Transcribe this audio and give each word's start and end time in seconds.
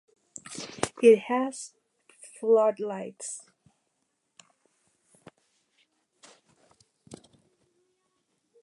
It 1.03 1.19
has 1.27 1.75
floodlights. 2.39 3.43